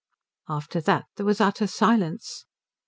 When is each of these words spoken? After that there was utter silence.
After 0.49 0.81
that 0.81 1.05
there 1.15 1.27
was 1.27 1.39
utter 1.39 1.67
silence. 1.67 2.47